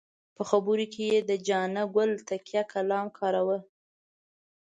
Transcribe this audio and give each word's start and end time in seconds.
په 0.35 0.43
خبرو 0.49 0.85
کې 0.93 1.03
یې 1.11 1.19
د 1.29 1.31
جانه 1.47 1.83
ګله 1.95 2.15
تکیه 2.27 2.63
کلام 2.73 3.05
کاراوه. 3.17 3.57